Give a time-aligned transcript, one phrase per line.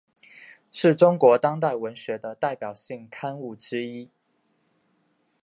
[0.71, 4.09] 是中国当代文学的代表性刊物之一。